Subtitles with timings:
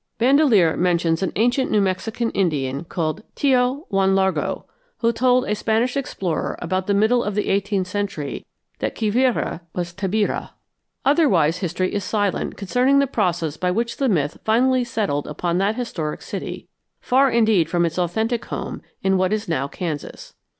[0.17, 4.65] Bandelier mentions an ancient New Mexican Indian called Tio Juan Largo,
[5.01, 8.43] who told a Spanish explorer about the middle of the eighteenth century
[8.79, 10.53] that Quivira was Tabirá.
[11.05, 15.75] Otherwise history is silent concerning the process by which the myth finally settled upon that
[15.75, 16.67] historic city,
[16.99, 20.33] far indeed from its authentic home in what now is Kansas.